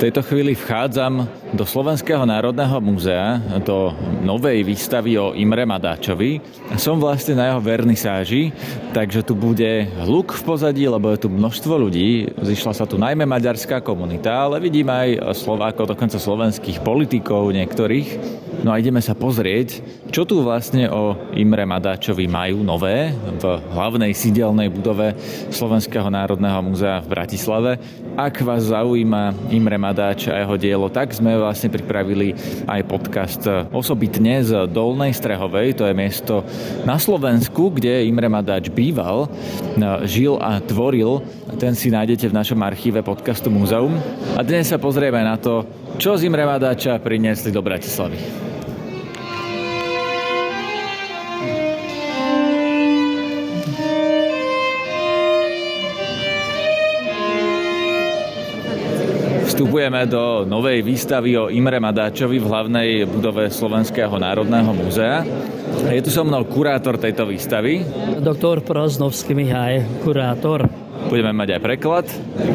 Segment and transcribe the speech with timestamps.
[0.00, 3.92] V tejto chvíli vchádzam do Slovenského národného múzea, do
[4.24, 6.40] novej výstavy o Imre Madáčovi.
[6.80, 8.48] Som vlastne na jeho vernisáži,
[8.96, 12.32] takže tu bude hluk v pozadí, lebo je tu množstvo ľudí.
[12.32, 18.40] Zišla sa tu najmä maďarská komunita, ale vidím aj Slovákov, dokonca slovenských politikov niektorých.
[18.64, 23.44] No a ideme sa pozrieť, čo tu vlastne o Imre Madáčovi majú nové v
[23.76, 25.12] hlavnej sídelnej budove
[25.52, 27.76] Slovenského národného múzea v Bratislave.
[28.20, 32.30] Ak vás zaujíma Imre Madáč a jeho dielo, tak sme vlastne pripravili
[32.70, 33.42] aj podcast
[33.74, 36.46] osobitne z Dolnej Strehovej, to je miesto
[36.86, 39.26] na Slovensku, kde Imre Madáč býval,
[40.06, 41.26] žil a tvoril.
[41.58, 43.98] Ten si nájdete v našom archíve podcastu Múzeum.
[44.38, 45.66] A dnes sa pozrieme na to,
[45.98, 48.49] čo z Imre Madáča priniesli do Bratislavy.
[59.60, 65.20] Vstupujeme do novej výstavy o Imre Madáčovi v hlavnej budove Slovenského národného múzea.
[65.84, 67.84] Je tu so mnou kurátor tejto výstavy.
[68.24, 70.64] Doktor Proznovský Mihaj, kurátor
[71.08, 72.06] budeme mať aj preklad.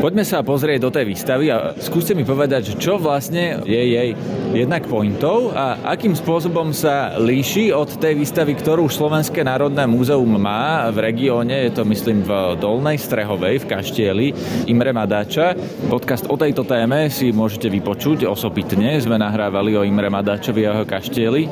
[0.03, 4.09] Poďme sa pozrieť do tej výstavy a skúste mi povedať, čo vlastne je jej
[4.55, 10.87] jednak pointov a akým spôsobom sa líši od tej výstavy, ktorú Slovenské národné múzeum má
[10.91, 14.27] v regióne, je to myslím v Dolnej Strehovej v Kaštieli,
[14.71, 15.55] Imre Madáča.
[15.87, 18.99] Podcast o tejto téme si môžete vypočuť osobitne.
[18.99, 21.43] Sme nahrávali o Imre Madáčovi a jeho Kaštieli.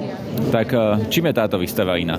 [0.49, 0.77] Tak e,
[1.13, 2.17] čím je táto výstava iná?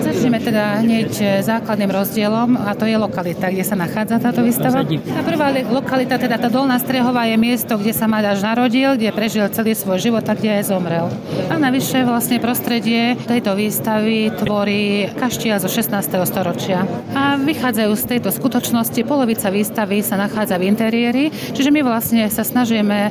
[0.00, 4.86] Začneme teda hneď základným rozdielom a to je lokalita, kde sa nachádza táto výstava?
[4.86, 9.50] Tá prvá lokalita, teda tá Dolná Strehová, je miesto, kde sa Madáš narodil, kde prežil
[9.50, 11.10] celý svoj život a kde aj zomrel.
[11.50, 16.06] A navyše vlastne prostredie tejto výstavy tvorí kaštiel zo 16.
[16.22, 16.86] storočia.
[17.10, 22.46] A vychádzajú z tejto skutočnosti, polovica výstavy sa nachádza v interiéri, čiže my vlastne sa
[22.46, 23.10] snažíme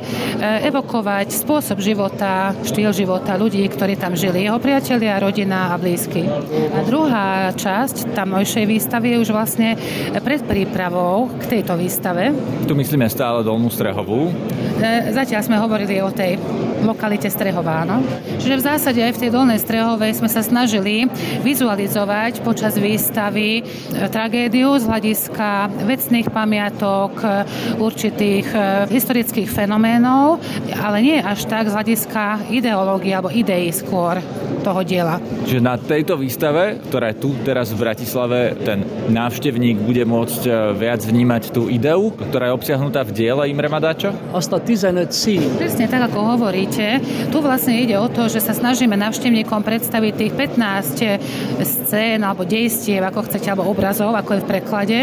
[0.72, 6.24] evokovať spôsob života, štýl života ľudí, ktorí tam žili, jeho priatelia, rodina a blízky.
[6.72, 9.76] A druhá časť tamojšej výstavy je už vlastne
[10.20, 12.30] pred prípravou k tejto výstave.
[12.66, 14.30] Tu myslíme stále Dolnú Strehovú.
[14.80, 16.40] E, zatiaľ sme hovorili o tej
[16.80, 18.00] lokalite Strehová, no.
[18.40, 21.04] Čiže v zásade aj v tej Dolnej Strehovej sme sa snažili
[21.44, 23.62] vizualizovať počas výstavy e,
[24.08, 27.24] tragédiu z hľadiska vecných pamiatok, e,
[27.76, 28.52] určitých
[28.88, 30.40] historických fenoménov,
[30.80, 34.16] ale nie až tak z hľadiska ideológie alebo ideí skôr
[34.64, 35.20] toho diela.
[35.44, 41.00] Čiže na tejto výstave, ktorá je tu teraz v Bratislave, ten návštevník bude môcť viac
[41.04, 44.12] vnímať tú ideu, ktorá je obsiahnutá v diele Imre Madáča?
[44.36, 45.42] Asta 15 síl.
[45.58, 47.02] Presne tak, ako hovoríte.
[47.26, 51.18] Tu vlastne ide o to, že sa snažíme návštevníkom predstaviť tých 15
[51.66, 54.98] scén alebo dejstiev, ako chcete, alebo obrazov, ako je v preklade.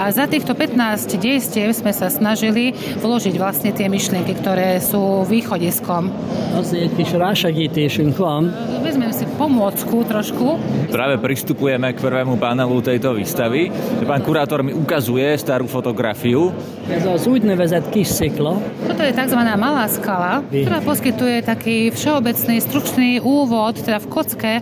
[0.00, 6.08] A za týchto 15 dejstiev sme sa snažili vložiť vlastne tie myšlienky, ktoré sú východiskom.
[6.56, 8.50] Az egy kis rásegítésünk van.
[8.80, 10.58] Vezmeme si pomôcku trošku.
[10.90, 13.70] Práve pristupujeme k prvému panelu tejto výstavy.
[14.08, 16.50] Pán kurátor mi ukazuje starú fotografiu.
[16.90, 18.58] Ez az úgynevezett kis szikla.
[18.88, 19.40] Toto je tzv.
[19.58, 24.52] malá skala, ktorá poskytuje taký všeobecný, stručný úvod, teda v kocke,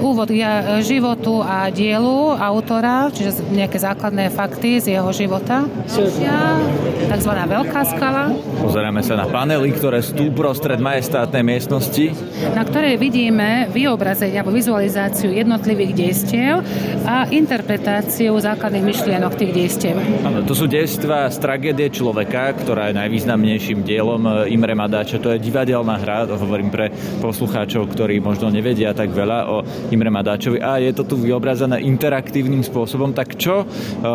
[0.00, 0.44] úvod k
[0.84, 5.64] životu a dielu autora, čiže nejaké základné fakty z jeho života.
[5.88, 7.32] Tzv.
[7.32, 8.32] veľká skala.
[8.60, 12.12] Pozeráme sa na panely, ktoré sú prostred majestátnej miestnosti.
[12.52, 16.60] Na ktorej vidíme vyobrazenie alebo vizualizáciu jednotlivých dejstiev
[17.08, 19.96] a interpretáciu základných myšlienok tých dejstiev.
[20.26, 25.18] Áno, to sú dejstva z tragédie človeka, ktorá je najvýznamnejším dielom e, Imre Madáča.
[25.18, 29.56] To je divadelná hra, to hovorím pre poslucháčov, ktorí možno nevedia tak veľa o
[29.90, 30.62] Imre Madáčovi.
[30.62, 33.10] A je to tu vyobrazené interaktívnym spôsobom.
[33.10, 33.66] Tak čo e,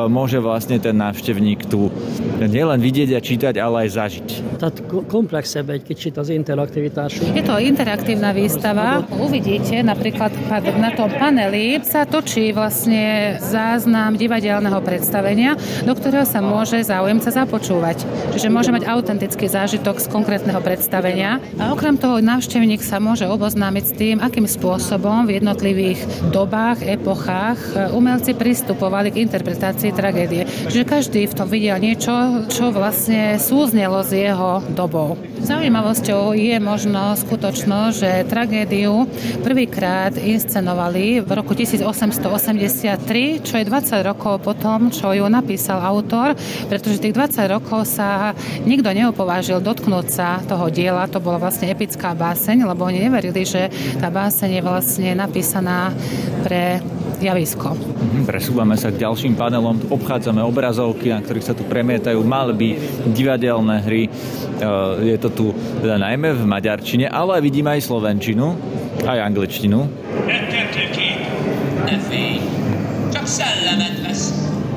[0.08, 1.92] môže vlastne ten návštevník tu
[2.40, 4.28] nielen vidieť a čítať, ale aj zažiť?
[4.64, 4.76] Tehát
[5.12, 7.36] komplexebb egy kicsit az interaktivitásunk.
[7.36, 9.04] Je to interaktívna výstava.
[9.20, 10.32] Uvidíte napríklad
[10.80, 18.07] na tom paneli sa točí vlastne záznam divadelného predstavenia, do ktorého sa môže záujemca započúvať.
[18.31, 21.42] Čiže môže mať autentický zážitok z konkrétneho predstavenia.
[21.58, 27.90] A okrem toho návštevník sa môže oboznámiť s tým, akým spôsobom v jednotlivých dobách, epochách
[27.90, 30.46] umelci pristupovali k interpretácii tragédie.
[30.70, 35.18] Čiže každý v tom videl niečo, čo vlastne súznelo s jeho dobou.
[35.42, 39.10] Zaujímavosťou je možno skutočno, že tragédiu
[39.42, 46.38] prvýkrát inscenovali v roku 1883, čo je 20 rokov potom, čo ju napísal autor,
[46.69, 51.07] pretože tých 20 rokov sa nikto neopovážil dotknúť sa toho diela.
[51.07, 55.95] To bola vlastne epická báseň, lebo oni neverili, že tá báseň je vlastne napísaná
[56.44, 56.83] pre
[57.24, 57.71] javisko.
[57.71, 62.75] Mhm, presúvame sa k ďalším panelom, obchádzame obrazovky, na ktorých sa tu premietajú malby,
[63.15, 64.04] divadelné hry.
[64.06, 64.10] E,
[65.07, 65.45] je to tu
[65.80, 68.59] teda najmä v maďarčine, ale vidíme aj slovenčinu,
[69.07, 69.88] aj angličtinu.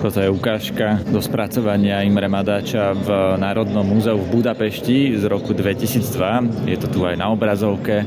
[0.07, 6.63] Toto je ukážka do spracovania Imre Madáča v Národnom múzeu v Budapešti z roku 2002.
[6.71, 8.07] Je to tu aj na obrazovke.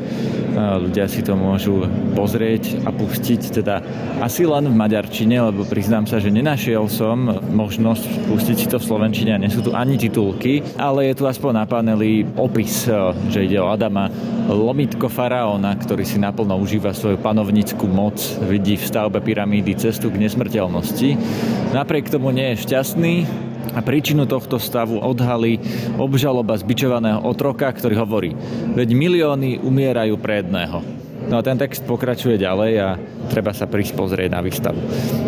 [0.56, 1.84] Ľudia si to môžu
[2.16, 3.84] pozrieť a pustiť teda
[4.24, 8.88] asi len v maďarčine, lebo priznám sa, že nenašiel som možnosť pustiť si to v
[8.88, 12.88] slovenčine a nie sú tu ani titulky, ale je tu aspoň na paneli opis,
[13.28, 14.08] že ide o Adama
[14.48, 18.18] Lomitko faraóna, ktorý si naplno užíva svoju panovnickú moc,
[18.48, 21.10] vidí v stavbe pyramídy cestu k nesmrteľnosti.
[21.90, 23.26] Napriek tomu nie je šťastný
[23.74, 25.58] a príčinu tohto stavu odhalí
[25.98, 28.38] obžaloba zbičovaného otroka, ktorý hovorí,
[28.78, 30.99] veď milióny umierajú pre jedného.
[31.30, 32.98] No a ten text pokračuje ďalej a
[33.30, 34.82] treba sa prísť pozrieť na výstavu.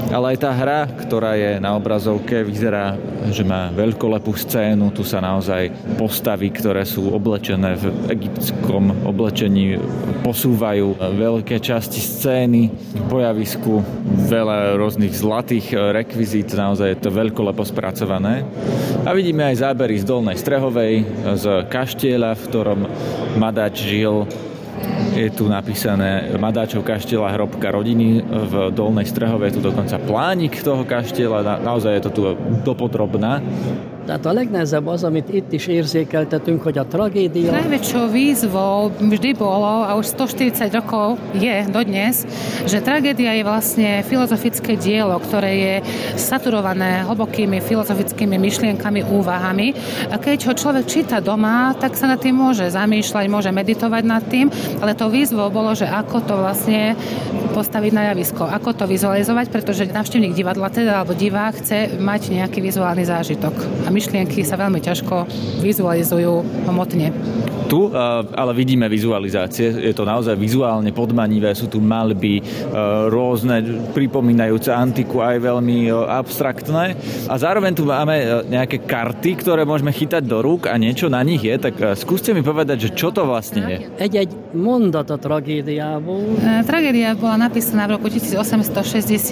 [0.09, 2.97] Ale aj tá hra, ktorá je na obrazovke, vyzerá,
[3.29, 4.89] že má veľkolepú scénu.
[4.97, 5.69] Tu sa naozaj
[6.01, 9.77] postavy, ktoré sú oblečené v egyptskom oblečení,
[10.25, 12.73] posúvajú veľké časti scény
[13.05, 13.85] po javisku,
[14.25, 18.41] veľa rôznych zlatých rekvizít, naozaj je to veľkolepo spracované.
[19.05, 21.05] A vidíme aj zábery z Dolnej Strehovej,
[21.37, 22.79] z kaštieľa, v ktorom
[23.37, 24.25] Madač žil
[25.11, 30.87] je tu napísané Madáčov kaštieľa hrobka rodiny v Dolnej Strehove, je tu dokonca plánik toho
[30.87, 32.21] kaštieľa, naozaj je to tu
[32.63, 33.43] dopodrobná.
[34.05, 37.53] Tehát a legnehezebb az, amit itt is érzékeltetünk, hogy a tragédia...
[37.53, 42.25] Najväčšou výzvou vždy bolo, a už 140 rokov je dodnes,
[42.65, 45.75] že tragédia je vlastne filozofické dielo, ktoré je
[46.17, 49.77] saturované hlbokými filozofickými myšlienkami, úvahami.
[50.09, 54.25] A keď ho človek číta doma, tak sa nad tým môže zamýšľať, môže meditovať nad
[54.25, 54.49] tým,
[54.81, 56.97] ale to výzvou bolo, že ako to vlastne
[57.53, 62.63] postaviť na javisko, ako to vizualizovať, pretože navštevník divadla teda, alebo divák chce mať nejaký
[62.63, 63.53] vizuálny zážitok.
[63.91, 65.27] A myšlienky sa veľmi ťažko
[65.59, 67.11] vizualizujú hmotne
[67.71, 67.87] tu,
[68.35, 69.71] ale vidíme vizualizácie.
[69.71, 72.43] Je to naozaj vizuálne podmanivé, sú tu malby
[73.07, 76.99] rôzne, pripomínajúce antiku, aj veľmi abstraktné.
[77.31, 81.47] A zároveň tu máme nejaké karty, ktoré môžeme chytať do rúk a niečo na nich
[81.47, 81.55] je.
[81.55, 83.77] Tak skúste mi povedať, že čo to vlastne je.
[84.03, 86.43] Egy-egy mondat a tragédiából.
[86.67, 89.31] Tragédia bola napísaná v roku 1861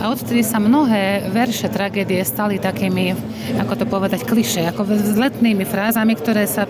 [0.00, 3.12] a odtedy sa mnohé verše tragédie stali takými,
[3.58, 6.68] ako to povedať, kliše, ako vzletnými frázami, ktoré sa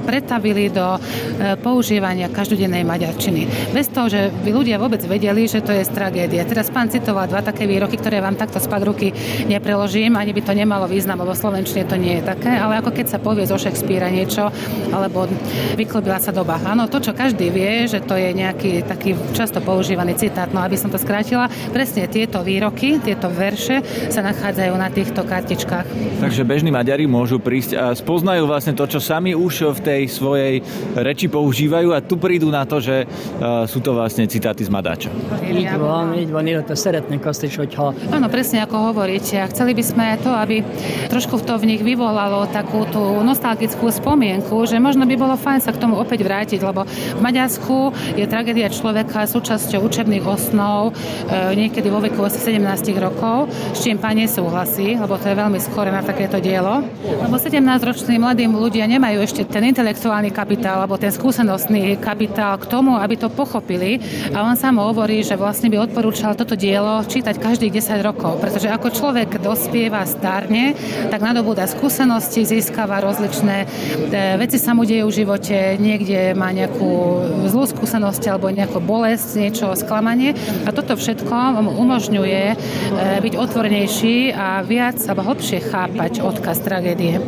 [0.00, 0.98] pretavili do e,
[1.60, 3.72] používania každodennej maďarčiny.
[3.76, 6.40] Bez toho, že by ľudia vôbec vedeli, že to je z tragédie.
[6.48, 9.12] Teraz pán citoval dva také výroky, ktoré vám takto spad ruky
[9.44, 12.90] nepreložím, ani by to nemalo význam, lebo v slovenčine to nie je také, ale ako
[12.92, 14.48] keď sa povie zo Shakespearea niečo,
[14.90, 15.28] alebo
[15.76, 16.58] vyklobila sa doba.
[16.64, 20.76] Áno, to, čo každý vie, že to je nejaký taký často používaný citát, no aby
[20.80, 25.86] som to skrátila, presne tieto výroky, tieto verše sa nachádzajú na týchto kartičkách.
[26.22, 30.54] Takže bežní Maďari môžu prísť a spoznajú vlastne to, čo sami už v tej svojej
[30.98, 35.10] reči používajú a tu prídu na to, že uh, sú to vlastne citáty z Madáča.
[35.46, 37.94] Így van, így van, illetve szeretnénk azt is, hogyha...
[38.10, 39.38] Áno, presne ako hovoríte.
[39.38, 40.64] A chceli by sme to, aby
[41.12, 45.70] trošku to v nich vyvolalo takú tú nostalgickú spomienku, že možno by bolo fajn sa
[45.70, 51.92] k tomu opäť vrátiť, lebo v Maďarsku je tragédia človeka súčasťou učebných osnov e, niekedy
[51.92, 56.00] vo veku asi 17 rokov, s čím pán nesúhlasí, lebo to je veľmi skore na
[56.00, 56.80] takéto dielo.
[57.04, 62.96] Lebo 17-roční mladým ľudia nemajú ešte ten intelektuálny kapitál alebo ten skúsenostný kapitál k tomu,
[62.96, 64.00] aby to pochopili.
[64.32, 68.72] A on sám hovorí, že vlastne by odporúčal toto dielo čítať každých 10 rokov, pretože
[68.72, 70.72] ako človek dospieva, starne,
[71.12, 73.66] tak nadobúda skúsenosti, získava rozličné e,
[74.40, 76.90] veci sa mu dejú v živote, niekde má nejakú
[77.52, 80.32] zlú skúsenosť alebo nejakú bolesť, niečo, sklamanie.
[80.64, 82.56] A toto všetko umožňuje e,
[83.20, 85.81] byť otvornejší a viac alebo hlbšie chápať
[86.22, 87.20] odkaz tragédie.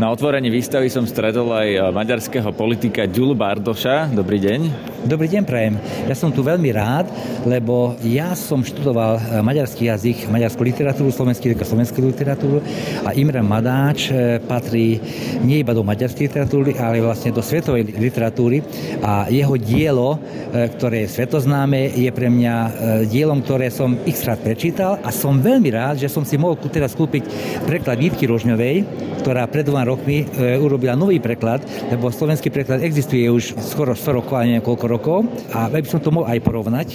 [0.00, 4.08] Na otvorení výstavy som stretol aj eh, maďarského politika Ďulu Bardoša.
[4.08, 4.88] Dobrý deň.
[5.04, 5.76] Dobrý deň, prajem.
[6.08, 7.12] Ja som tu veľmi rád,
[7.44, 12.64] lebo ja som študoval eh, maďarský jazyk, maďarskú literatúru, slovenský jazyk a slovenskú literatúru
[13.04, 15.04] a Imre Madáč eh, patrí
[15.44, 18.64] nie iba do maďarskej literatúry, ale vlastne do svetovej literatúry
[19.04, 20.16] a jeho dielo,
[20.80, 22.54] ktoré je svetoznáme, je pre mňa
[23.04, 26.96] dielom, ktoré som x rád prečítal a som veľmi rád, že som si mohol teraz
[26.96, 27.28] kúpiť
[27.68, 28.84] preklad Vítky Rožňovej,
[29.20, 34.18] ktorá pred dvoma rokmi e, urobila nový preklad, lebo slovenský preklad existuje už skoro 100
[34.22, 35.18] rokov a niekoľko rokov
[35.50, 36.88] a aby som to mohol aj porovnať,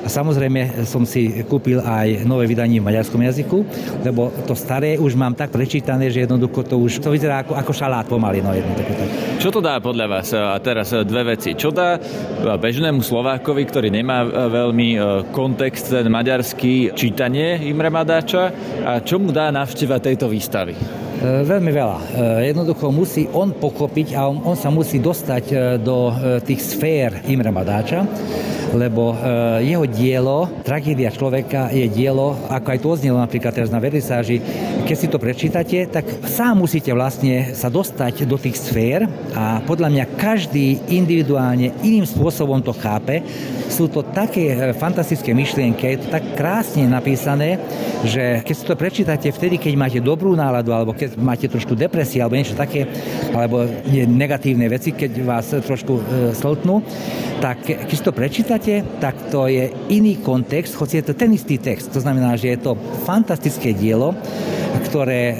[0.00, 3.58] a samozrejme som si kúpil aj nové vydanie v maďarskom jazyku,
[4.00, 7.72] lebo to staré už mám tak prečítané, že jednoducho to už to vyzerá ako, ako
[7.76, 8.40] šalát pomaly.
[8.40, 8.96] No jednoducho.
[9.36, 10.32] Čo to dá podľa vás?
[10.32, 11.52] A teraz dve veci.
[11.52, 12.00] Čo dá
[12.56, 14.98] bežnému Slovákovi, ktorý nemá veľmi e,
[15.36, 18.52] kontext ten maďarský čítanie Imre Madáča
[18.84, 21.09] a čo mu dá navšteva tejto výstavy?
[21.20, 21.98] E, veľmi veľa.
[22.00, 22.04] E,
[22.48, 26.08] jednoducho musí on pochopiť a on, on sa musí dostať do
[26.40, 28.08] tých sfér Imre Madáča
[28.74, 29.16] lebo e,
[29.66, 34.38] jeho dielo, tragédia človeka je dielo, ako aj to oznelo napríklad teraz na vernisáži,
[34.86, 39.90] keď si to prečítate, tak sám musíte vlastne sa dostať do tých sfér a podľa
[39.90, 43.22] mňa každý individuálne iným spôsobom to chápe.
[43.70, 47.56] Sú to také e, fantastické myšlienky, je to tak krásne napísané,
[48.02, 52.18] že keď si to prečítate vtedy, keď máte dobrú náladu, alebo keď máte trošku depresie,
[52.18, 52.90] alebo niečo také,
[53.30, 53.62] alebo
[53.94, 56.02] negatívne veci, keď vás trošku e,
[56.34, 56.82] sltnú,
[57.38, 61.56] tak keď si to prečítate, tak to je iný kontext, hoci je to ten istý
[61.56, 61.94] text.
[61.94, 64.12] To znamená, že je to fantastické dielo,
[64.90, 65.34] ktoré e,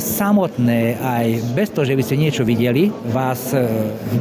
[0.00, 3.60] samotné, aj bez toho, že by ste niečo videli, vás e,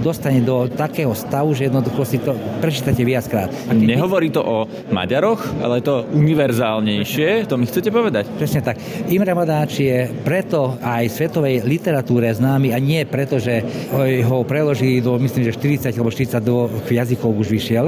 [0.04, 3.53] dostane do takého stavu, že jednoducho si to prečítate viackrát.
[3.74, 4.58] Nehovorí to o
[4.92, 8.30] Maďaroch, ale je to univerzálnejšie, to mi chcete povedať?
[8.36, 8.78] Presne tak.
[9.10, 13.64] Imre Madáč je preto aj svetovej literatúre známy a nie preto, že
[14.26, 17.86] ho preložili do, myslím, že 40 alebo 42 jazykov už vyšiel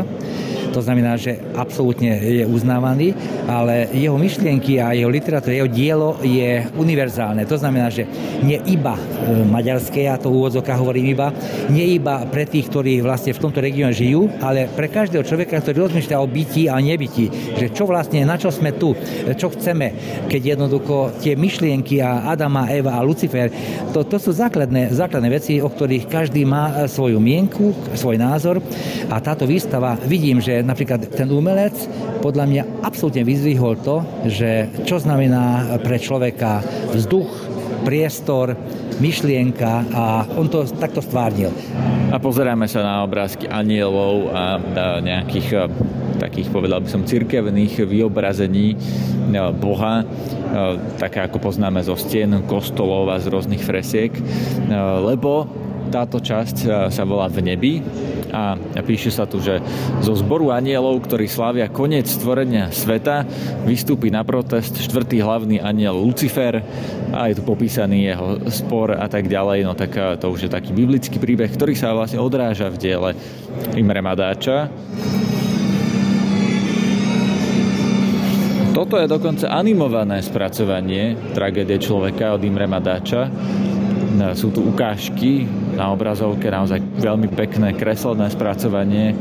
[0.76, 3.16] to znamená, že absolútne je uznávaný,
[3.48, 7.48] ale jeho myšlienky a jeho literatúra, jeho dielo je univerzálne.
[7.48, 8.04] To znamená, že
[8.44, 9.02] nie iba e,
[9.48, 11.32] maďarské, ja to úvodzovka hovorím iba,
[11.72, 15.88] nie iba pre tých, ktorí vlastne v tomto regióne žijú, ale pre každého človeka, ktorý
[15.88, 18.92] rozmýšľa o byti a nebytí, že čo vlastne, na čo sme tu,
[19.40, 19.96] čo chceme,
[20.28, 23.48] keď jednoducho tie myšlienky a Adama, Eva a Lucifer,
[23.96, 28.60] to, to sú základné, základné veci, o ktorých každý má e, svoju mienku, svoj názor
[29.08, 31.78] a táto výstava, vidím, že napríklad ten umelec
[32.26, 37.30] podľa mňa absolútne vyzvihol to, že čo znamená pre človeka vzduch,
[37.86, 38.58] priestor,
[38.98, 40.04] myšlienka a
[40.34, 41.54] on to takto stvárnil.
[42.10, 44.58] A pozeráme sa na obrázky anielov a
[45.04, 45.70] nejakých
[46.16, 48.80] takých, povedal by som, cirkevných vyobrazení
[49.60, 50.08] Boha,
[50.96, 54.16] také ako poznáme zo stien kostolov a z rôznych fresiek,
[55.04, 55.44] lebo
[55.90, 57.74] táto časť sa volá v nebi
[58.36, 59.64] a píše sa tu, že
[60.04, 63.24] zo zboru anielov, ktorí slávia koniec stvorenia sveta,
[63.64, 66.60] vystúpi na protest štvrtý hlavný aniel Lucifer
[67.16, 69.60] a je tu popísaný jeho spor a tak ďalej.
[69.64, 73.10] No tak to už je taký biblický príbeh, ktorý sa vlastne odráža v diele
[73.80, 74.68] Imre Madáča.
[78.76, 83.32] Toto je dokonca animované spracovanie tragédie človeka od Imre Madáča
[84.36, 89.14] sú tu ukážky na obrazovke, naozaj veľmi pekné kreslené spracovanie.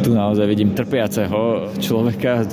[0.00, 2.46] Tu naozaj vidím trpiaceho človeka,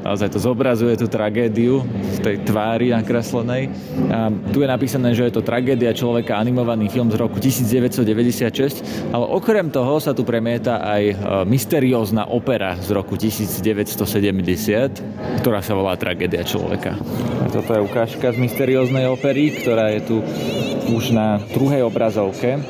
[0.00, 3.68] naozaj to zobrazuje tú tragédiu v tej tvári nakreslenej.
[4.08, 9.26] A tu je napísané, že je to tragédia človeka, animovaný film z roku 1996, ale
[9.26, 11.14] okrem toho sa tu premieta aj e,
[11.50, 16.94] mysteriózna opera z roku 1970, ktorá sa volá Tragédia človeka.
[17.42, 20.16] A toto je ukážka z mysterióznej opery, ktorá je tu
[20.86, 22.62] už na druhej obrazovke.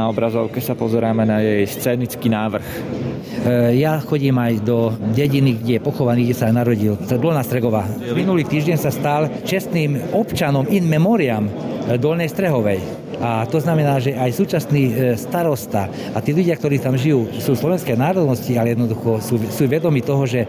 [0.00, 2.64] Na obrazovke sa pozeráme na jej scénický návrh.
[2.64, 6.96] E, ja chodím aj do dediny, kde je pochovaný, kde sa narodil.
[7.20, 7.84] Dolná Stregová.
[8.16, 11.52] Minulý týždeň sa stal čestným občanom in memoriam
[12.00, 13.09] Dolnej Strehovej.
[13.20, 17.52] A to znamená, že aj súčasný e, starosta a tí ľudia, ktorí tam žijú, sú
[17.52, 20.48] slovenské národnosti, ale jednoducho sú, sú vedomi toho, že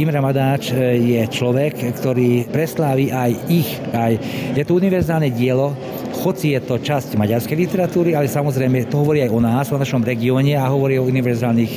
[0.00, 3.70] Imre Madáč e, je človek, ktorý preslávi aj ich.
[3.92, 4.16] Aj,
[4.56, 5.76] je to univerzálne dielo,
[6.24, 10.00] hoci je to časť maďarskej literatúry, ale samozrejme to hovorí aj o nás, o našom
[10.00, 11.72] regióne a hovorí o univerzálnych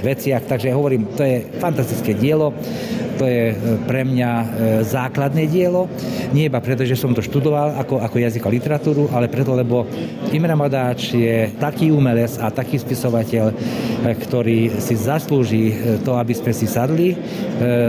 [0.00, 0.46] veciach.
[0.46, 2.54] Takže hovorím, to je fantastické dielo
[3.18, 3.54] to je e,
[3.84, 4.46] pre mňa e,
[4.86, 5.86] základné dielo.
[6.32, 9.84] Nie iba preto, že som to študoval ako, ako jazyk a literatúru, ale preto, lebo
[10.32, 13.54] Imre Madáč je taký umelec a taký spisovateľ, e,
[14.16, 15.64] ktorý si zaslúži
[16.02, 17.14] to, aby sme si sadli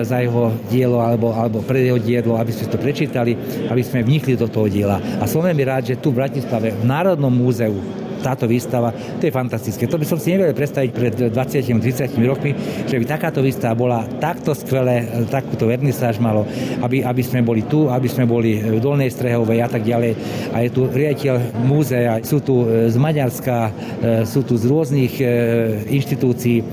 [0.03, 3.33] za jeho dielo alebo, alebo pre jeho dielo, aby sme to prečítali,
[3.69, 5.01] aby sme vnikli do toho diela.
[5.21, 9.35] A som veľmi rád, že tu v Bratislave v Národnom múzeu táto výstava, to je
[9.35, 9.83] fantastické.
[9.91, 12.55] To by som si nevedel predstaviť pred 20-30 rokmi,
[12.87, 16.47] že by takáto výstava bola takto skvelé, takúto vernisáž malo,
[16.79, 20.15] aby, aby sme boli tu, aby sme boli v Dolnej Strehovej a tak ďalej.
[20.55, 21.35] A je tu riaditeľ
[21.67, 23.71] múzea, sú tu e, z Maďarska, e,
[24.23, 25.25] sú tu z rôznych e,
[25.91, 26.63] inštitúcií,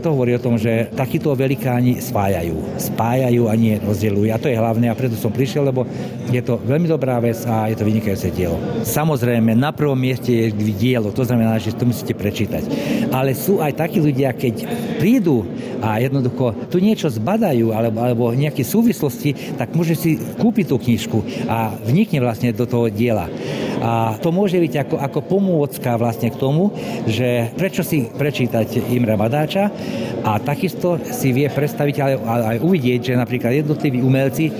[0.00, 2.80] to hovorí o tom, že takíto velikáni spájajú.
[2.80, 4.30] Spájajú a nie rozdielujú.
[4.32, 5.84] A to je hlavné a preto som prišiel, lebo
[6.32, 8.56] je to veľmi dobrá vec a je to vynikajúce dielo.
[8.82, 12.62] Samozrejme, na prvom mieste je dielo, to znamená, že to musíte prečítať.
[13.12, 14.64] Ale sú aj takí ľudia, keď
[14.98, 15.44] prídu
[15.84, 21.18] a jednoducho tu niečo zbadajú alebo, alebo nejaké súvislosti, tak môže si kúpiť tú knižku
[21.44, 23.28] a vnikne vlastne do toho diela.
[23.80, 26.70] A to môže byť ako, ako pomôcka vlastne k tomu,
[27.08, 29.70] že prečo si prečítať Imra Madáča
[30.24, 32.14] a takisto si vie predstaviť, ale
[32.56, 34.50] aj uvidieť, že napríklad jednotliví umelci,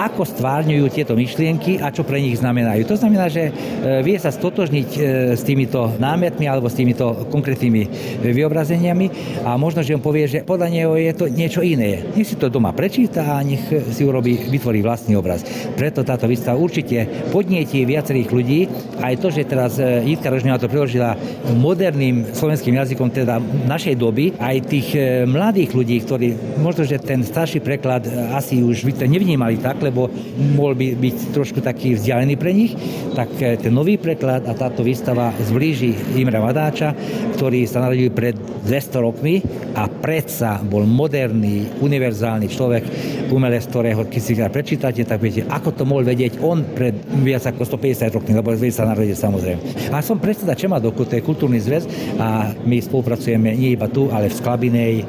[0.00, 2.88] ako stvárňujú tieto myšlienky a čo pre nich znamenajú.
[2.88, 3.52] To znamená, že e,
[4.00, 5.00] vie sa stotožniť e,
[5.36, 7.82] s týmito námetmi alebo s týmito konkrétnymi
[8.24, 9.06] vyobrazeniami
[9.44, 12.00] a možno, že on povie, že podľa neho je to niečo iné.
[12.16, 15.44] Nech si to doma prečíta a nech si urobí, vytvorí vlastný obraz.
[15.76, 18.59] Preto táto výstava určite podnietí viacerých ľudí.
[19.00, 21.14] Aj to, že teraz e, Jitka Rožňová to preložila
[21.56, 23.38] moderným slovenským jazykom, teda
[23.68, 24.88] našej doby, aj tých
[25.28, 30.10] mladých ľudí, ktorí možno, že ten starší preklad asi už nevnímali tak, lebo
[30.56, 32.72] mohol by byť trošku taký vzdialený pre nich,
[33.16, 36.92] tak ten nový preklad a táto výstava zblíži Imra Vadáča,
[37.36, 38.36] ktorý sa narodil pred
[38.66, 39.40] 200 rokmi
[39.76, 42.84] a predsa bol moderný, univerzálny človek,
[43.30, 47.78] umelec, ktorého keď si prečítate, tak viete, ako to mohol vedieť on pred viac ako
[47.78, 49.92] 150 rokmi, lebo sa narodil samozrejme.
[49.94, 54.30] A som predseda Čemadoku, to je kultúrny zväz a my spolupracujeme nie iba tu, ale
[54.30, 55.04] v Sklabinej, eh,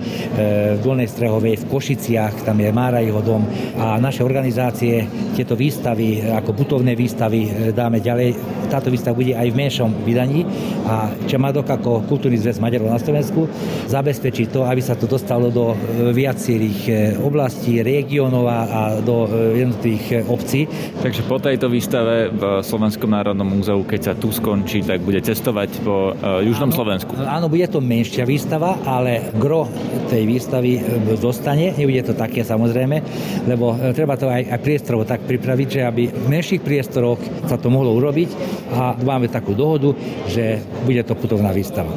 [0.78, 3.44] v Dolnej Strehovej, v Košiciach, tam je Mára jeho dom
[3.78, 5.06] a naše organizácie
[5.36, 8.36] tieto výstavy ako putovné výstavy e, dáme ďalej.
[8.72, 10.48] Táto výstava bude aj v menšom vydaní
[10.88, 13.48] a Čemadok ako kultúrny zväz Maďarov na Slovensku
[13.92, 15.76] zabezpečí to, aby sa to dostalo do e,
[16.16, 20.66] viacerých e, oblastí, regiónov a do jednotlivých obcí.
[21.04, 25.80] Takže po tejto výstave v Slovenskom národnom múzeu, keď sa tu skončí, tak bude cestovať
[25.88, 26.12] po
[26.44, 27.12] Južnom áno, Slovensku.
[27.24, 29.72] Áno, bude to menšia výstava, ale gro
[30.12, 30.84] tej výstavy
[31.16, 31.72] zostane.
[31.80, 33.00] Nebude to také samozrejme,
[33.48, 37.72] lebo treba to aj, aj priestorov tak pripraviť, že aby v menších priestoroch sa to
[37.72, 38.30] mohlo urobiť
[38.76, 39.96] a máme takú dohodu,
[40.28, 41.88] že bude to putovná výstava.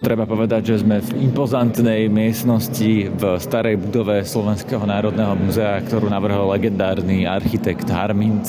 [0.00, 6.48] Treba povedať, že sme v impozantnej miestnosti v starej budove Slovenského národného muzea, ktorú navrhol
[6.56, 8.48] legendárny architekt Harminc.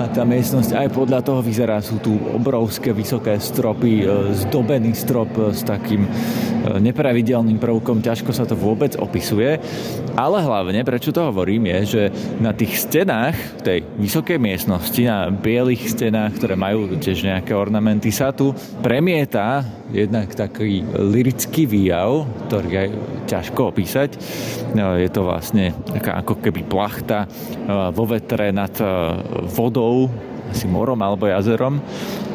[0.00, 5.28] A tá miestnosť aj podľa toho vyzerá, sú tu obrovské vysoké stropy, e, zdobený strop
[5.52, 6.08] s takým
[6.80, 9.60] nepravidelným prvkom, ťažko sa to vôbec opisuje.
[10.14, 12.02] Ale hlavne, prečo to hovorím, je, že
[12.42, 18.34] na tých stenách tej vysokej miestnosti, na bielých stenách, ktoré majú tiež nejaké ornamenty, sa
[18.34, 18.52] tu
[18.84, 22.84] premieta jednak taký lirický výjav, ktorý je
[23.26, 24.10] ťažko opísať.
[24.74, 29.18] No, je to vlastne taká ako keby plachta uh, vo vetre nad uh,
[29.50, 30.10] vodou,
[30.50, 31.78] asi morom alebo jazerom.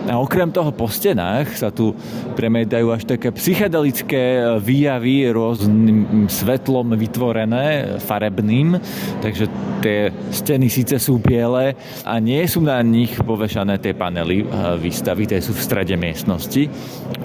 [0.06, 1.98] A okrem toho po stenách sa tu
[2.38, 8.78] premietajú až také psychedelické výjavy rôznym svetlom vytvorené, farebným,
[9.26, 9.50] takže
[9.82, 11.74] tie steny síce sú biele
[12.06, 14.46] a nie sú na nich povešané tie panely
[14.78, 16.70] výstavy, tie sú v strede miestnosti,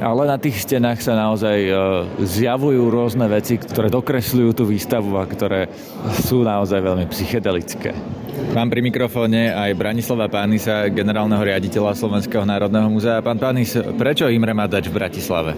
[0.01, 1.73] ale na tých stenách sa naozaj e,
[2.25, 5.69] zjavujú rôzne veci, ktoré dokresľujú tú výstavu a ktoré
[6.25, 7.93] sú naozaj veľmi psychedelické.
[8.41, 13.21] Mám pri mikrofóne aj Branislava Pánisa, generálneho riaditeľa Slovenského národného múzea.
[13.21, 15.53] Pán Pánis, prečo Imre Madač v Bratislave?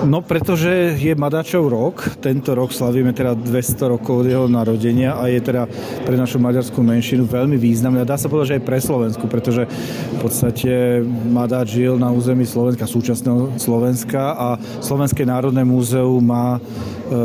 [0.00, 1.96] No, pretože je Madačov rok.
[2.22, 5.68] Tento rok slavíme teda 200 rokov od jeho narodenia a je teda
[6.06, 8.00] pre našu maďarskú menšinu veľmi významný.
[8.02, 9.68] A dá sa povedať, že aj pre Slovensku, pretože
[10.14, 14.48] v podstate Madač žil na území Slovenska, súčasného Slovenska a
[14.80, 16.62] Slovenské národné múzeum má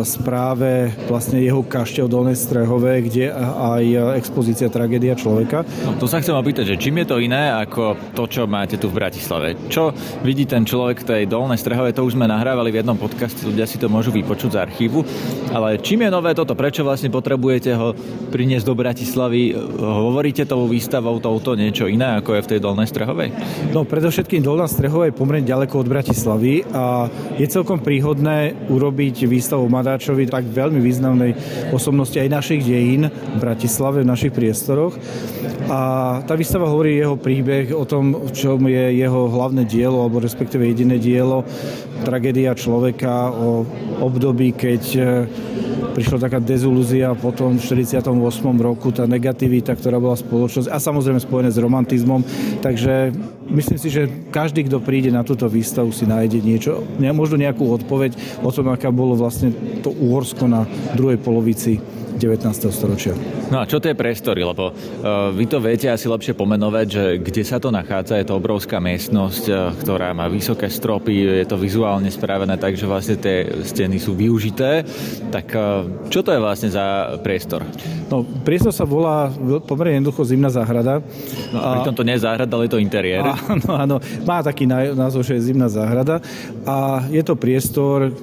[0.01, 5.61] správe vlastne jeho kašteľ Dolnej Strehove, kde aj expozícia Tragédia človeka.
[5.85, 8.89] No, to sa chcem opýtať, že čím je to iné ako to, čo máte tu
[8.89, 9.53] v Bratislave?
[9.69, 9.93] Čo
[10.25, 13.67] vidí ten človek v tej Dolnej Strehove, to už sme nahrávali v jednom podcaste, ľudia
[13.67, 15.03] si to môžu vypočuť z archívu,
[15.51, 16.55] ale čím je nové toto?
[16.55, 17.91] Prečo vlastne potrebujete ho
[18.31, 19.51] priniesť do Bratislavy?
[19.79, 23.29] Hovoríte tou výstavou touto niečo iné, ako je v tej Dolnej Strehovej?
[23.75, 29.67] No, predovšetkým Dolná Strehová je pomerne ďaleko od Bratislavy a je celkom príhodné urobiť výstavu
[29.67, 31.31] Madáčovi, tak veľmi významnej
[31.73, 34.93] osobnosti aj našich dejín v Bratislave, v našich priestoroch.
[35.65, 40.21] A tá výstava hovorí jeho príbeh o tom, v čom je jeho hlavné dielo, alebo
[40.21, 41.41] respektíve jediné dielo,
[42.05, 43.65] tragédia človeka o
[44.03, 44.83] období, keď
[45.95, 48.11] prišla taká dezilúzia potom v 48.
[48.59, 52.19] roku, tá negativita, ktorá bola spoločnosť a samozrejme spojené s romantizmom.
[52.59, 53.15] Takže
[53.47, 58.43] myslím si, že každý, kto príde na túto výstavu, si nájde niečo, možno nejakú odpoveď
[58.43, 60.67] o tom, aká bolo vlastne to Uhorsko na
[60.99, 61.79] druhej polovici
[62.15, 62.71] 19.
[62.71, 63.13] storočia.
[63.51, 64.41] No a čo to je priestory?
[64.41, 68.39] Lebo uh, vy to viete asi lepšie pomenovať, že kde sa to nachádza, je to
[68.39, 73.45] obrovská miestnosť, uh, ktorá má vysoké stropy, je to vizuálne spravené tak, že vlastne tie
[73.63, 74.87] steny sú využité.
[75.29, 75.63] Tak uh,
[76.07, 77.67] čo to je vlastne za priestor?
[78.05, 79.33] No, priestor sa volá
[79.65, 81.01] pomerne jednoducho zimná záhrada.
[81.49, 83.25] No, a pritom to nie je záhrada, ale je to interiér.
[83.25, 83.95] Áno, áno.
[84.23, 86.21] Má taký názov, že je zimná záhrada.
[86.69, 88.13] A je to priestor,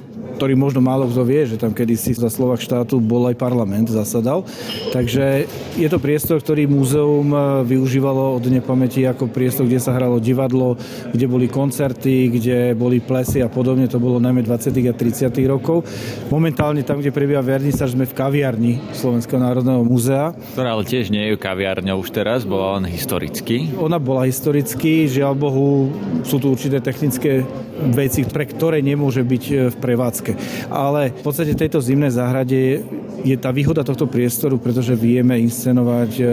[0.43, 4.43] ktorý možno málo kto vie, že tam kedysi za Slovak štátu bol aj parlament, zasadal.
[4.91, 5.47] Takže
[5.79, 10.75] je to priestor, ktorý múzeum e, využívalo od nepamäti ako priestor, kde sa hralo divadlo,
[11.15, 13.87] kde boli koncerty, kde boli plesy a podobne.
[13.87, 14.75] To bolo najmä 20.
[14.83, 15.31] a 30.
[15.47, 15.87] rokov.
[16.27, 20.35] Momentálne tam, kde prebieha vernisáž, sme v kaviarni Slovenského národného múzea.
[20.59, 23.71] Ktorá ale tiež nie je kaviarňou už teraz, bola len historicky.
[23.79, 25.87] Ona bola historicky, žiaľ Bohu,
[26.27, 27.47] sú tu určité technické
[27.91, 30.32] veci, pre ktoré nemôže byť e, v prevádzke.
[30.69, 32.83] Ale v podstate tejto zimnej záhrade
[33.23, 36.23] je tá výhoda tohto priestoru, pretože vieme inscenovať e,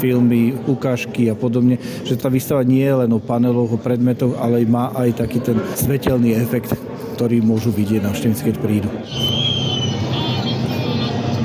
[0.00, 4.64] filmy, ukážky a podobne, že tá výstava nie je len o paneloch, o predmetoch, ale
[4.64, 6.72] má aj taký ten svetelný efekt,
[7.14, 8.90] ktorý môžu vidieť návštevníci, keď prídu.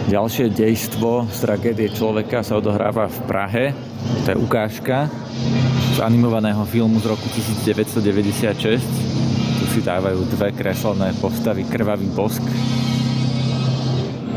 [0.10, 3.66] Ďalšie dejstvo z tragédie človeka sa odohráva v Prahe.
[4.26, 5.06] To je ukážka
[5.94, 8.30] z animovaného filmu z roku 1996
[8.82, 9.09] si
[9.82, 12.44] dávajú dve kreslené postavy Krvavý bosk.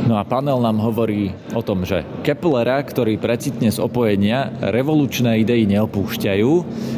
[0.03, 5.63] No a panel nám hovorí o tom, že Keplera, ktorý precitne z opojenia, revolučné idei
[5.71, 6.51] neopúšťajú,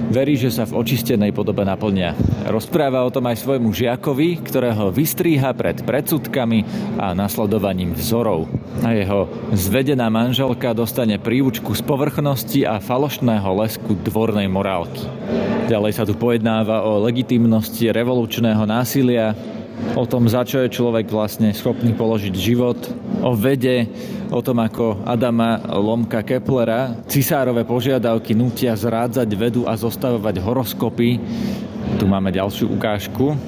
[0.08, 2.16] verí, že sa v očistenej podobe naplnia.
[2.48, 6.64] Rozpráva o tom aj svojmu žiakovi, ktorého vystríha pred predsudkami
[6.96, 8.48] a nasledovaním vzorov.
[8.80, 15.04] A jeho zvedená manželka dostane príučku z povrchnosti a falošného lesku dvornej morálky.
[15.68, 19.32] Ďalej sa tu pojednáva o legitimnosti revolučného násilia,
[19.94, 22.78] o tom, za čo je človek vlastne schopný položiť život,
[23.22, 23.86] o vede,
[24.34, 31.10] o tom, ako Adama Lomka Keplera cisárove požiadavky nutia zrádzať vedu a zostavovať horoskopy.
[32.00, 33.38] Tu máme ďalšiu ukážku.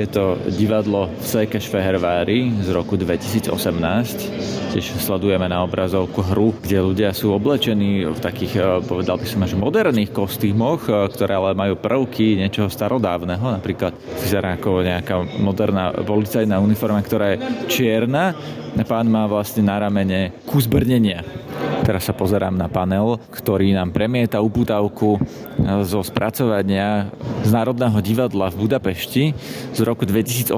[0.00, 4.59] Je to divadlo v Székesfehérvári z roku 2018.
[4.70, 9.42] Tiež sledujeme na obrazovku hru, kde ľudia sú oblečení v takých, eh, povedal by som
[9.42, 13.42] až moderných kostýmoch, eh, ktoré ale majú prvky niečoho starodávneho.
[13.58, 18.38] Napríklad vyzerá ako nejaká moderná policajná uniforma, ktorá je čierna.
[18.86, 21.26] Pán má vlastne na ramene kus brnenia.
[21.82, 25.18] Teraz sa pozerám na panel, ktorý nám premieta uputavku
[25.82, 27.10] zo spracovania
[27.42, 29.24] z Národného divadla v Budapešti
[29.74, 30.54] z roku 2018,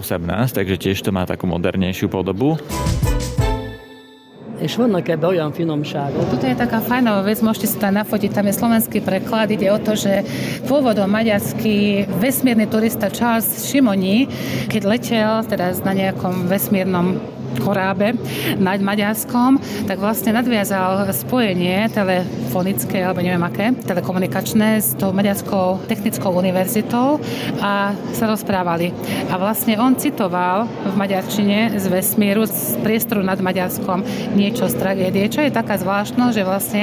[0.52, 2.60] takže tiež to má takú modernejšiu podobu.
[4.62, 6.30] És vannak ebbe olyan finomságok.
[6.30, 9.50] Toto je taká fajnová vec, môžete si tam nafotiť, tam je slovenský preklad.
[9.50, 10.22] Ide o to, že
[10.70, 14.30] pôvodom maďarský vesmírny turista Charles Šimoni,
[14.70, 17.18] keď letel teda na nejakom vesmírnom
[17.60, 18.16] korábe
[18.56, 26.32] nad Maďarskom, tak vlastne nadviazal spojenie telefonické, alebo neviem aké, telekomunikačné s tou Maďarskou technickou
[26.32, 27.20] univerzitou
[27.60, 28.94] a sa rozprávali.
[29.28, 34.04] A vlastne on citoval v maďarčine z vesmíru, z priestoru nad Maďarskom
[34.36, 36.82] niečo z tragédie, čo je taká zvláštnosť, že vlastne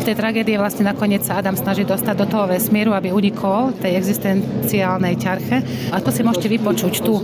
[0.00, 3.96] v tej tragédii vlastne nakoniec sa Adam snaží dostať do toho vesmíru, aby unikol tej
[4.00, 5.62] existenciálnej ťarche.
[5.94, 7.20] A to si môžete vypočuť tu.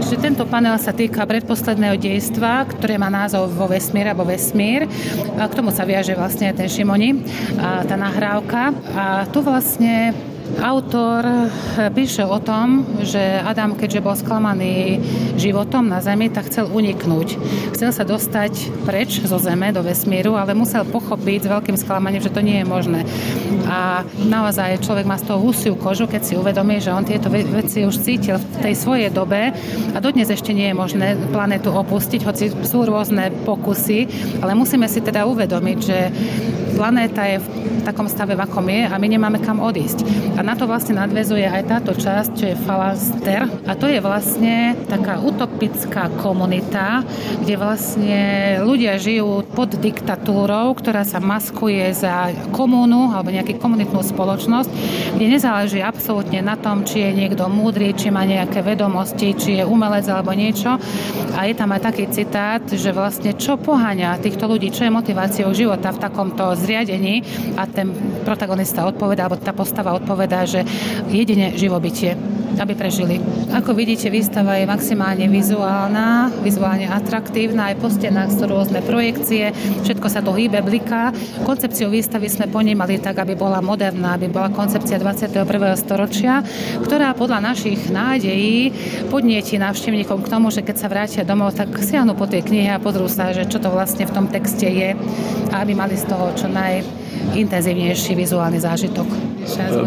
[0.00, 4.88] Čiže tento panel sa týka týka predposledného dejstva, ktoré má názov vo vesmír alebo vesmír.
[5.36, 7.20] A k tomu sa viaže vlastne ten Šimoni,
[7.60, 8.72] a tá nahrávka.
[8.96, 10.16] A tu vlastne
[10.58, 11.22] Autor
[11.94, 14.98] píše o tom, že Adam, keďže bol sklamaný
[15.38, 17.38] životom na Zemi, tak chcel uniknúť.
[17.78, 22.34] Chcel sa dostať preč zo Zeme do vesmíru, ale musel pochopiť s veľkým sklamaním, že
[22.34, 23.06] to nie je možné.
[23.70, 27.86] A naozaj človek má z toho husiu kožu, keď si uvedomí, že on tieto veci
[27.86, 29.54] už cítil v tej svojej dobe
[29.94, 34.10] a dodnes ešte nie je možné planetu opustiť, hoci sú rôzne pokusy,
[34.42, 35.98] ale musíme si teda uvedomiť, že
[36.74, 37.46] planéta je v
[37.84, 40.00] takom stave, v akom je a my nemáme kam odísť.
[40.40, 43.48] Na to vlastne nadvezuje aj táto časť, čo je Falaster.
[43.66, 47.02] A to je vlastne taká utopická komunita,
[47.42, 48.20] kde vlastne
[48.62, 54.70] ľudia žijú pod diktatúrou, ktorá sa maskuje za komúnu alebo nejakú komunitnú spoločnosť,
[55.16, 59.64] kde nezáleží absolútne na tom, či je niekto múdry, či má nejaké vedomosti, či je
[59.66, 60.78] umelec alebo niečo.
[61.34, 65.50] A je tam aj taký citát, že vlastne čo poháňa týchto ľudí, čo je motiváciou
[65.50, 67.22] života v takomto zriadení
[67.58, 67.90] a ten
[68.22, 70.62] protagonista odpoveda, alebo tá postava odpoveda, že
[71.10, 72.14] jedine živobytie.
[72.58, 73.22] aby prežili.
[73.54, 79.54] Ako vidíte, výstava je maximálne vizuálna, vizuálne atraktívna, aj po stenách sú rôzne projekcie,
[79.86, 81.14] všetko sa to hýbe, bliká.
[81.46, 85.46] Koncepciu výstavy sme ponímali tak, aby bola moderná, aby bola koncepcia 21.
[85.78, 86.44] storočia,
[86.84, 88.74] ktorá podľa našich nádejí
[89.08, 92.82] podnieti návštevníkom k tomu, že keď sa vrátia domov, tak siahnu po tej knihe a
[92.82, 94.92] pozrú sa, že čo to vlastne v tom texte je
[95.48, 96.44] a aby mali z toho čo
[97.30, 99.08] najintenzívnejší vizuálny zážitok.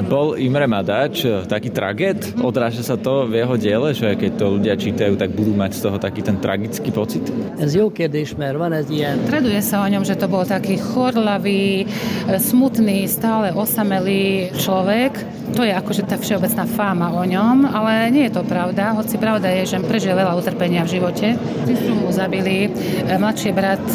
[0.10, 2.42] Bol Imre Madáč eh, taký tragéd?
[2.42, 5.82] Odráža sa to v jeho diele, že keď to ľudia čítajú, tak budú mať z
[5.88, 7.24] toho taký ten tragický pocit?
[7.62, 9.22] Ez jó kérdés, mert van ez ilyen...
[9.30, 15.43] Traduje sa o ňom, že to bol taký chorlavý, eh, smutný, stále osamelý človek.
[15.54, 18.98] To je akože tá všeobecná fáma o ňom, ale nie je to pravda.
[18.98, 21.38] Hoci pravda je, že prežil veľa utrpenia v živote.
[21.70, 22.74] Sestru mu zabili.
[22.74, 23.86] Eh, mladší brat,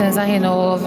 [0.00, 0.86] ten zahynul v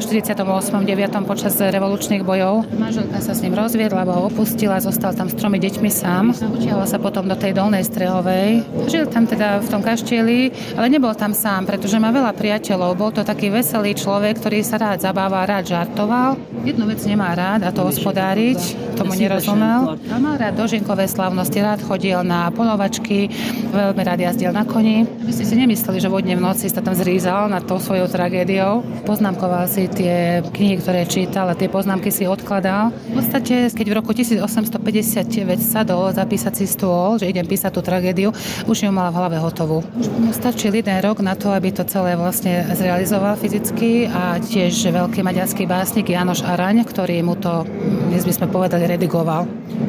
[0.00, 0.88] 48.
[0.88, 1.28] 9.
[1.28, 2.72] počas revolučných bojov.
[2.72, 6.32] Manželka sa s ním rozviedla, alebo ho opustila, zostal tam s tromi deťmi sám.
[6.32, 8.64] Utiahol sa potom do tej dolnej strehovej.
[8.88, 12.96] Žil tam teda v tom kaštieli, ale nebol tam sám, pretože má veľa priateľov.
[12.96, 16.40] Bol to taký veselý človek, ktorý sa rád zabával, rád žartoval.
[16.64, 19.12] Jednu vec nemá rád a to hospodáriť, tomu
[19.58, 19.98] nerozumel.
[20.10, 23.30] A mal rád dožinkové slavnosti, rád chodil na polovačky,
[23.70, 25.04] veľmi rád jazdil na koni.
[25.26, 28.82] Vy ste si nemysleli, že vodne v noci sa tam zrízal nad tou svojou tragédiou.
[29.04, 32.94] Poznámkoval si tie knihy, ktoré čítal a tie poznámky si odkladal.
[33.10, 37.80] V podstate podstate, keď v roku 1859 sadol za písací stôl, že idem písať tú
[37.80, 38.34] tragédiu,
[38.68, 39.80] už ju mala v hlave hotovú.
[39.96, 44.92] Už mu stačil jeden rok na to, aby to celé vlastne zrealizoval fyzicky a tiež
[44.92, 47.64] veľký maďarský básnik Janoš Araň, ktorý mu to,
[48.12, 49.39] dnes by sme povedali, redigoval.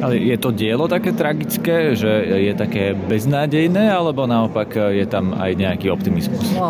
[0.02, 2.08] Ale je to dielo také tragické, že
[2.48, 6.42] je také beznádejné, alebo naopak je tam aj nejaký optimizmus?
[6.54, 6.62] No.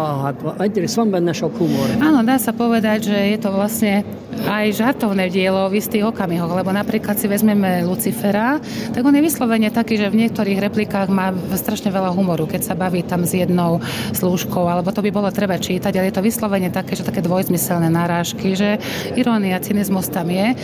[2.03, 4.03] Áno, dá sa povedať, že je to vlastne
[4.49, 8.59] aj žartovné dielo v istých okamihoch, lebo napríklad si vezmeme Lucifera,
[8.91, 12.75] tak on je vyslovene taký, že v niektorých replikách má strašne veľa humoru, keď sa
[12.75, 13.85] baví tam s jednou
[14.17, 17.93] slúžkou, alebo to by bolo treba čítať, ale je to vyslovene také, že také dvojzmyselné
[17.93, 18.81] narážky, že
[19.15, 20.57] irónia, cynizmus tam je.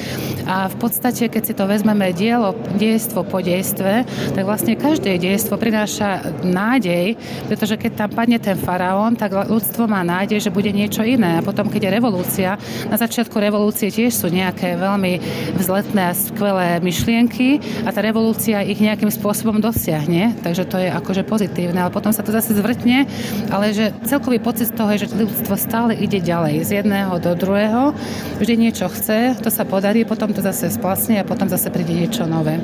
[0.49, 5.59] A v podstate, keď si to vezmeme dielo, dejstvo po dejstve, tak vlastne každé dejstvo
[5.59, 11.05] prináša nádej, pretože keď tam padne ten faraón, tak ľudstvo má nádej, že bude niečo
[11.05, 11.39] iné.
[11.39, 12.51] A potom, keď je revolúcia,
[12.89, 15.21] na začiatku revolúcie tiež sú nejaké veľmi
[15.59, 21.23] vzletné a skvelé myšlienky a tá revolúcia ich nejakým spôsobom dosiahne, takže to je akože
[21.27, 23.05] pozitívne, ale potom sa to zase zvrtne,
[23.53, 27.93] ale že celkový pocit toho je, že ľudstvo stále ide ďalej z jedného do druhého,
[28.39, 32.23] vždy niečo chce, to sa podarí, potom to zase splasne a potom zase príde niečo
[32.31, 32.63] nové.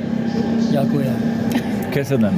[0.71, 1.19] Ďakujem.
[1.91, 2.35] Köszönöm.